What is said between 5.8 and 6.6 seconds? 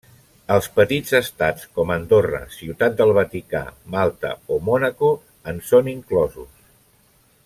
inclosos.